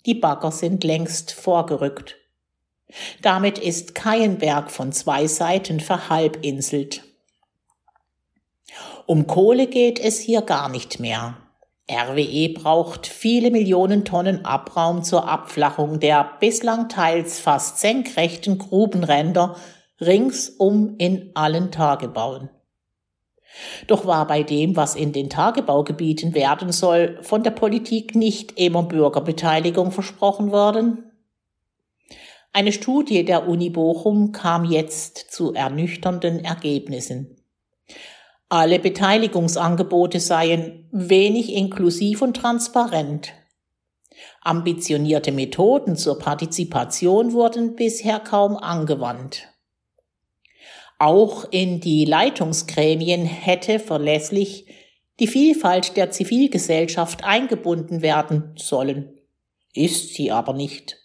Die 0.07 0.15
Bagger 0.15 0.51
sind 0.51 0.85
längst 0.85 1.33
vorgerückt. 1.33 2.17
Damit 3.23 3.59
ist 3.59 3.95
Keienberg 3.95 4.71
von 4.71 4.93
zwei 4.93 5.27
Seiten 5.27 5.81
verhalbinselt. 5.81 7.05
Um 9.07 9.27
Kohle 9.27 9.67
geht 9.67 9.99
es 9.99 10.21
hier 10.21 10.43
gar 10.43 10.69
nicht 10.69 11.01
mehr. 11.01 11.37
RWE 11.91 12.51
braucht 12.55 13.09
viele 13.09 13.51
Millionen 13.51 14.05
Tonnen 14.05 14.45
Abraum 14.45 15.03
zur 15.03 15.29
Abflachung 15.29 15.99
der 15.99 16.37
bislang 16.39 16.89
teils 16.89 17.41
fast 17.41 17.79
senkrechten 17.81 18.59
Grubenränder 18.59 19.57
ringsum 20.01 20.95
in 20.99 21.33
allen 21.35 21.73
Tagebauen. 21.73 22.49
Doch 23.87 24.07
war 24.07 24.27
bei 24.27 24.43
dem, 24.43 24.77
was 24.77 24.95
in 24.95 25.13
den 25.13 25.29
Tagebaugebieten 25.29 26.35
werden 26.35 26.73
soll, 26.73 27.19
von 27.23 27.43
der 27.43 27.51
Politik 27.51 28.15
nicht 28.15 28.59
immer 28.59 28.83
Bürgerbeteiligung 28.85 29.91
versprochen 29.91 30.53
worden? 30.53 31.11
Eine 32.53 32.73
Studie 32.73 33.25
der 33.25 33.49
Uni 33.49 33.71
Bochum 33.71 34.33
kam 34.33 34.65
jetzt 34.65 35.33
zu 35.33 35.55
ernüchternden 35.55 36.45
Ergebnissen. 36.45 37.37
Alle 38.49 38.81
Beteiligungsangebote 38.81 40.19
seien 40.19 40.89
wenig 40.91 41.53
inklusiv 41.53 42.23
und 42.23 42.37
transparent. 42.37 43.33
Ambitionierte 44.43 45.31
Methoden 45.31 45.95
zur 45.95 46.19
Partizipation 46.19 47.33
wurden 47.33 47.77
bisher 47.77 48.19
kaum 48.19 48.57
angewandt. 48.57 49.47
Auch 51.01 51.47
in 51.51 51.81
die 51.81 52.05
Leitungsgremien 52.05 53.25
hätte 53.25 53.79
verlässlich 53.79 54.67
die 55.19 55.29
Vielfalt 55.29 55.97
der 55.97 56.11
Zivilgesellschaft 56.11 57.25
eingebunden 57.25 58.03
werden 58.03 58.53
sollen, 58.59 59.19
ist 59.73 60.13
sie 60.13 60.31
aber 60.31 60.53
nicht. 60.53 60.99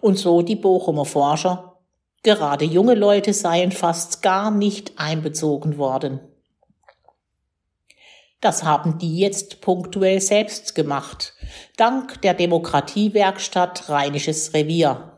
Und 0.00 0.16
so 0.16 0.42
die 0.42 0.54
Bochumer 0.54 1.06
Forscher, 1.06 1.80
gerade 2.22 2.64
junge 2.64 2.94
Leute 2.94 3.32
seien 3.32 3.72
fast 3.72 4.22
gar 4.22 4.52
nicht 4.52 4.92
einbezogen 4.96 5.76
worden. 5.76 6.20
Das 8.40 8.62
haben 8.62 8.98
die 8.98 9.18
jetzt 9.18 9.60
punktuell 9.60 10.20
selbst 10.20 10.76
gemacht, 10.76 11.34
dank 11.76 12.22
der 12.22 12.34
Demokratiewerkstatt 12.34 13.88
Rheinisches 13.88 14.54
Revier. 14.54 15.09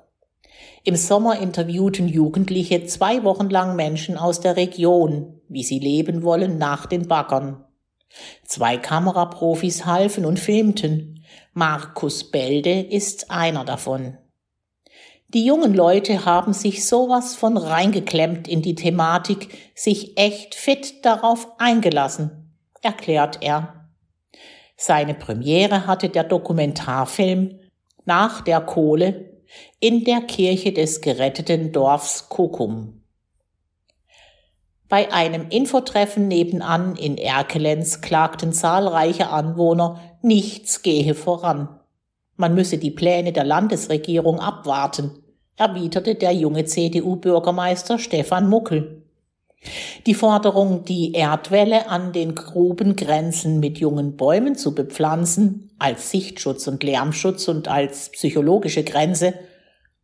Im 0.85 0.97
Sommer 0.97 1.39
interviewten 1.39 2.09
Jugendliche 2.09 2.85
zwei 2.87 3.23
Wochen 3.25 3.51
lang 3.51 3.77
Menschen 3.77 4.17
aus 4.17 4.41
der 4.41 4.57
Region, 4.57 5.41
wie 5.49 5.63
sie 5.63 5.79
leben 5.79 6.23
wollen 6.23 6.59
nach 6.59 6.87
den 6.87 7.09
Baggern. 7.09 7.65
Zwei 8.45 8.77
Kameraprofis 8.77 9.87
halfen 9.87 10.25
und 10.25 10.39
filmten. 10.39 11.25
Markus 11.55 12.31
Belde 12.31 12.81
ist 12.81 13.31
einer 13.31 13.65
davon. 13.65 14.19
Die 15.29 15.47
jungen 15.47 15.73
Leute 15.73 16.27
haben 16.27 16.53
sich 16.53 16.87
sowas 16.87 17.35
von 17.35 17.57
reingeklemmt 17.57 18.49
in 18.49 18.61
die 18.61 18.75
Thematik, 18.75 19.57
sich 19.75 20.19
echt 20.19 20.55
fit 20.55 21.05
darauf 21.05 21.49
eingelassen 21.59 22.43
erklärt 22.83 23.39
er. 23.41 23.89
Seine 24.77 25.15
Premiere 25.15 25.87
hatte 25.87 26.09
der 26.09 26.25
Dokumentarfilm 26.25 27.61
Nach 28.05 28.41
der 28.41 28.61
Kohle 28.61 29.32
in 29.81 30.05
der 30.05 30.21
Kirche 30.23 30.73
des 30.73 31.01
geretteten 31.01 31.73
Dorfs 31.73 32.29
Kokum. 32.29 33.03
Bei 34.89 35.11
einem 35.11 35.49
Infotreffen 35.49 36.29
nebenan 36.29 36.97
in 36.97 37.17
Erkelenz 37.17 38.03
klagten 38.03 38.53
zahlreiche 38.53 39.31
Anwohner, 39.31 40.01
nichts 40.21 40.83
gehe 40.83 41.15
voran. 41.15 41.81
Man 42.37 42.55
müsse 42.55 42.77
die 42.77 42.91
Pläne 42.91 43.33
der 43.33 43.45
Landesregierung 43.45 44.39
abwarten, 44.39 45.23
erwiderte 45.57 46.15
der 46.15 46.33
junge 46.33 46.65
CDU-Bürgermeister 46.65 47.99
Stefan 47.99 48.49
Muckel. 48.49 49.02
Die 50.07 50.15
Forderung, 50.15 50.85
die 50.85 51.13
Erdwelle 51.13 51.89
an 51.89 52.13
den 52.13 52.35
Grubengrenzen 52.35 53.61
mit 53.61 53.79
jungen 53.79 54.17
Bäumen 54.17 54.57
zu 54.57 54.75
bepflanzen, 54.75 55.71
als 55.79 56.11
Sichtschutz 56.11 56.67
und 56.67 56.83
Lärmschutz 56.83 57.47
und 57.49 57.69
als 57.69 58.11
psychologische 58.11 58.83
Grenze, 58.83 59.35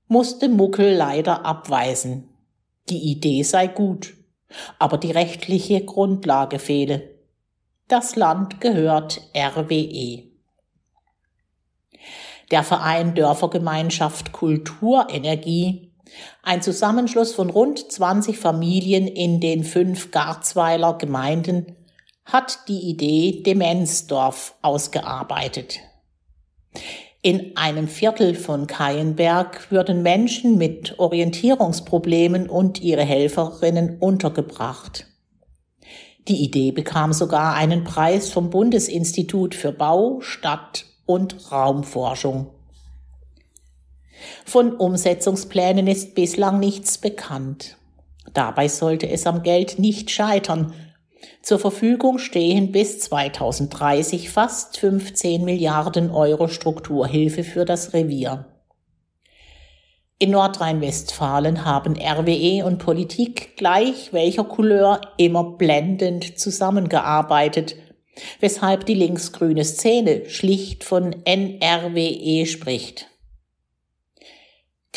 musste 0.07 0.49
Muckel 0.49 0.95
leider 0.95 1.45
abweisen. 1.45 2.29
Die 2.89 3.11
Idee 3.11 3.43
sei 3.43 3.67
gut, 3.67 4.15
aber 4.79 4.97
die 4.97 5.11
rechtliche 5.11 5.85
Grundlage 5.85 6.59
fehle. 6.59 7.15
Das 7.89 8.17
Land 8.17 8.61
gehört 8.61 9.21
RWE. 9.37 10.25
Der 12.51 12.63
Verein 12.63 13.15
Dörfergemeinschaft 13.15 14.33
Kulturenergie 14.33 15.88
ein 16.43 16.63
Zusammenschluss 16.63 17.35
von 17.35 17.51
rund 17.51 17.91
20 17.91 18.39
Familien 18.39 19.07
in 19.07 19.41
den 19.41 19.65
fünf 19.65 20.11
Garzweiler 20.11 20.99
Gemeinden 20.99 21.77
hat 22.25 22.69
die 22.69 22.91
Idee 22.91 23.43
Demenzdorf 23.43 24.55
ausgearbeitet. 24.63 25.81
In 27.23 27.57
einem 27.57 27.89
Viertel 27.89 28.35
von 28.35 28.67
Keienberg 28.67 29.71
würden 29.71 30.03
Menschen 30.03 30.57
mit 30.57 30.99
Orientierungsproblemen 30.99 32.49
und 32.49 32.81
ihre 32.81 33.03
Helferinnen 33.03 33.99
untergebracht. 33.99 35.07
Die 36.29 36.45
Idee 36.45 36.73
bekam 36.73 37.13
sogar 37.13 37.55
einen 37.55 37.85
Preis 37.85 38.31
vom 38.31 38.51
Bundesinstitut 38.51 39.55
für 39.55 39.73
Bau, 39.73 40.21
Stadt 40.21 40.85
und 41.07 41.51
Raumforschung. 41.51 42.51
Von 44.45 44.75
Umsetzungsplänen 44.77 45.87
ist 45.87 46.15
bislang 46.15 46.59
nichts 46.59 46.99
bekannt. 46.99 47.77
Dabei 48.35 48.69
sollte 48.69 49.09
es 49.09 49.27
am 49.27 49.43
Geld 49.43 49.79
nicht 49.79 50.11
scheitern. 50.11 50.73
Zur 51.43 51.59
Verfügung 51.59 52.19
stehen 52.19 52.73
bis 52.73 53.01
2030 53.01 54.31
fast 54.31 54.79
15 54.79 55.45
Milliarden 55.45 56.11
Euro 56.11 56.49
Strukturhilfe 56.49 57.45
für 57.45 57.65
das 57.65 57.95
Revier. 57.95 58.47
In 60.21 60.33
Nordrhein-Westfalen 60.33 61.65
haben 61.65 61.95
RWE 61.97 62.65
und 62.65 62.79
Politik 62.79 63.57
gleich 63.57 64.13
welcher 64.13 64.45
Couleur 64.45 65.01
immer 65.17 65.45
blendend 65.45 66.39
zusammengearbeitet, 66.39 67.77
weshalb 68.41 68.85
die 68.87 68.95
linksgrüne 68.95 69.65
Szene 69.65 70.29
schlicht 70.29 70.83
von 70.83 71.15
NRWE 71.25 72.47
spricht. 72.47 73.07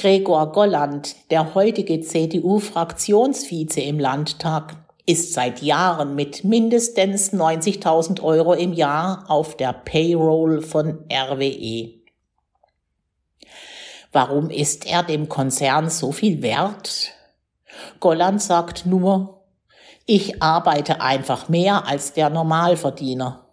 Gregor 0.02 0.52
Golland, 0.52 1.16
der 1.30 1.54
heutige 1.54 2.02
CDU-Fraktionsvize 2.02 3.82
im 3.82 4.00
Landtag, 4.00 4.76
ist 5.06 5.34
seit 5.34 5.62
Jahren 5.62 6.16
mit 6.16 6.44
mindestens 6.44 7.34
90.000 7.34 8.20
Euro 8.24 8.54
im 8.54 8.74
Jahr 8.74 9.26
auf 9.28 9.56
der 9.58 9.74
Payroll 9.74 10.64
von 10.64 11.06
RWE. 11.08 11.92
Warum 14.12 14.50
ist 14.50 14.88
er 14.88 15.04
dem 15.04 15.30
Konzern 15.30 15.92
so 15.92 16.12
viel 16.12 16.42
wert? 16.42 17.12
Golland 18.00 18.42
sagt 18.42 18.88
nur, 18.88 19.44
ich 20.08 20.42
arbeite 20.42 21.00
einfach 21.02 21.48
mehr 21.48 21.86
als 21.88 22.14
der 22.14 22.32
Normalverdiener. 22.32 23.46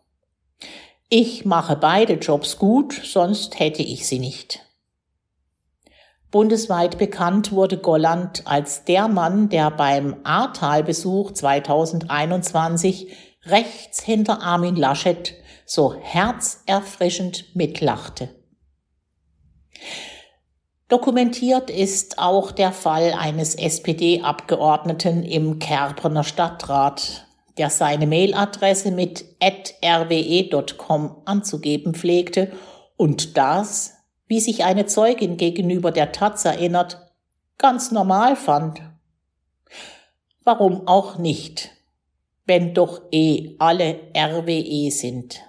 Ich 1.11 1.44
mache 1.44 1.76
beide 1.76 2.14
Jobs 2.14 2.56
gut, 2.56 2.98
sonst 3.04 3.61
hätte 3.61 3.82
ich 3.82 4.06
sie 4.06 4.18
nicht. 4.18 4.64
Bundesweit 6.30 6.98
bekannt 6.98 7.52
wurde 7.52 7.78
Golland 7.78 8.42
als 8.46 8.84
der 8.84 9.08
Mann, 9.08 9.48
der 9.48 9.70
beim 9.70 10.16
Ahrtal-Besuch 10.24 11.32
2021 11.32 13.12
rechts 13.44 14.02
hinter 14.02 14.42
Armin 14.42 14.76
Laschet 14.76 15.34
so 15.64 15.94
herzerfrischend 15.94 17.56
mitlachte. 17.56 18.28
Dokumentiert 20.88 21.70
ist 21.70 22.18
auch 22.18 22.50
der 22.50 22.72
Fall 22.72 23.12
eines 23.12 23.54
SPD-Abgeordneten 23.54 25.22
im 25.22 25.58
Kerpener 25.58 26.24
Stadtrat, 26.24 27.26
der 27.58 27.68
seine 27.68 28.06
Mailadresse 28.06 28.90
mit 28.90 29.24
rwe.com 29.42 31.22
anzugeben 31.26 31.94
pflegte 31.94 32.52
und 32.96 33.36
das 33.36 33.97
wie 34.28 34.40
sich 34.40 34.64
eine 34.64 34.86
Zeugin 34.86 35.36
gegenüber 35.36 35.90
der 35.90 36.12
Taz 36.12 36.44
erinnert, 36.44 37.12
ganz 37.56 37.90
normal 37.90 38.36
fand. 38.36 38.80
Warum 40.44 40.86
auch 40.86 41.18
nicht, 41.18 41.70
wenn 42.46 42.74
doch 42.74 43.02
eh 43.10 43.56
alle 43.58 44.00
RWE 44.16 44.90
sind. 44.90 45.47